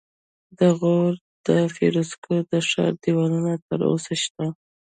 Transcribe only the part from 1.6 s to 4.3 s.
فیروزکوه د ښار دیوالونه تر اوسه